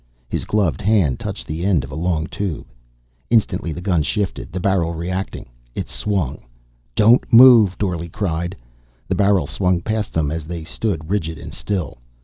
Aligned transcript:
His 0.29 0.45
gloved 0.45 0.81
hand 0.81 1.19
touched 1.19 1.45
the 1.45 1.63
end 1.63 1.83
of 1.83 1.91
a 1.91 1.95
long 1.95 2.25
tube. 2.25 2.65
Instantly 3.29 3.71
the 3.71 3.83
gun 3.85 4.01
shifted, 4.01 4.51
the 4.51 4.59
barrel 4.59 4.95
retracting. 4.95 5.47
It 5.75 5.89
swung 5.89 6.39
"Don't 6.95 7.31
move!" 7.31 7.77
Dorle 7.77 8.11
cried. 8.11 8.55
The 9.07 9.13
barrel 9.13 9.45
swung 9.45 9.79
past 9.81 10.11
them 10.11 10.31
as 10.31 10.45
they 10.45 10.63
stood, 10.63 11.11
rigid 11.11 11.37
and 11.37 11.53
still. 11.53 11.99